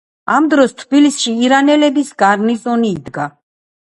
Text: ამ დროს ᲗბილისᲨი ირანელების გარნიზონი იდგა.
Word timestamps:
ამ 0.35 0.45
დროს 0.53 0.71
ᲗბილისᲨი 0.79 1.35
ირანელების 1.49 2.11
გარნიზონი 2.25 2.91
იდგა. 2.97 3.29